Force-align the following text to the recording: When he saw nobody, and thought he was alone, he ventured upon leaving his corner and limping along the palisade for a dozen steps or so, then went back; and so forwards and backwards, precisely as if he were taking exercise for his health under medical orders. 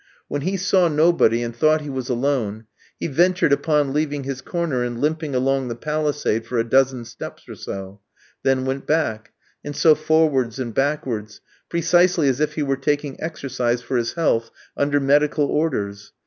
When 0.27 0.41
he 0.41 0.57
saw 0.57 0.87
nobody, 0.87 1.43
and 1.43 1.55
thought 1.55 1.81
he 1.81 1.87
was 1.91 2.09
alone, 2.09 2.65
he 2.99 3.05
ventured 3.05 3.53
upon 3.53 3.93
leaving 3.93 4.23
his 4.23 4.41
corner 4.41 4.83
and 4.83 4.99
limping 4.99 5.35
along 5.35 5.67
the 5.67 5.75
palisade 5.75 6.47
for 6.47 6.57
a 6.57 6.63
dozen 6.63 7.05
steps 7.05 7.47
or 7.47 7.53
so, 7.53 8.01
then 8.41 8.65
went 8.65 8.87
back; 8.87 9.31
and 9.63 9.75
so 9.75 9.93
forwards 9.93 10.57
and 10.57 10.73
backwards, 10.73 11.39
precisely 11.69 12.27
as 12.27 12.39
if 12.39 12.55
he 12.55 12.63
were 12.63 12.77
taking 12.77 13.21
exercise 13.21 13.83
for 13.83 13.95
his 13.95 14.13
health 14.13 14.49
under 14.75 14.99
medical 14.99 15.45
orders. 15.45 16.13